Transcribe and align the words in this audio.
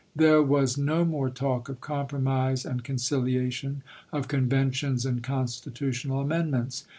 There 0.15 0.41
was 0.41 0.79
no 0.79 1.05
more 1.05 1.29
talk 1.29 1.69
of 1.69 1.79
compromise 1.79 2.65
and 2.65 2.83
conciliation, 2.83 3.83
of 4.11 4.27
conventions 4.27 5.05
and 5.05 5.21
constitutional 5.21 6.21
amendments. 6.21 6.85